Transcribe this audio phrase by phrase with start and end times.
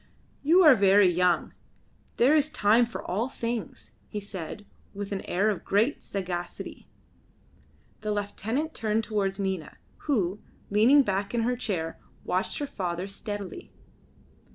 [0.41, 1.53] "You are very young;
[2.17, 6.87] there is time for all things," he said, with an air of great sagacity.
[7.99, 9.77] The lieutenant turned towards Nina,
[10.07, 10.41] who,
[10.71, 13.71] leaning back in her chair, watched her father steadily.